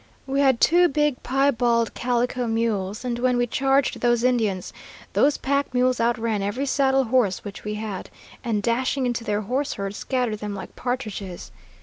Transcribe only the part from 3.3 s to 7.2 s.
we charged those Indians, those pack mules outran every saddle